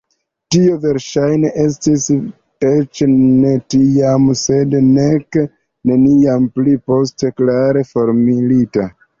Tio 0.53 0.77
verŝajne 0.85 1.49
estis 1.63 2.07
eĉ 2.69 3.03
ne 3.17 3.51
tiam, 3.75 4.25
sed 4.41 4.75
nek 4.89 5.39
neniam 5.93 6.51
pli 6.57 6.77
poste 6.91 7.33
klare 7.43 7.89
formulita. 7.95 8.93